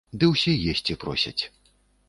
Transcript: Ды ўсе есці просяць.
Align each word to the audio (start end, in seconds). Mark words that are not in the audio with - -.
Ды 0.21 0.29
ўсе 0.29 0.55
есці 0.73 0.97
просяць. 1.05 1.37